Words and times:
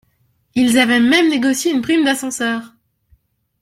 Ils 0.55 0.79
avaient 0.79 0.99
même 0.99 1.29
négocié 1.29 1.71
une 1.71 1.83
prime 1.83 2.03
d'ascenseur. 2.03 2.73